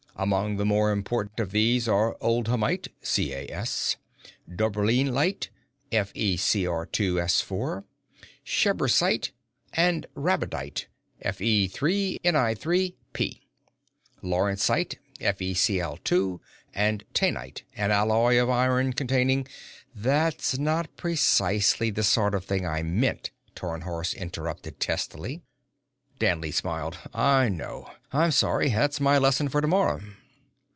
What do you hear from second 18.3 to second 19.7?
of iron containing"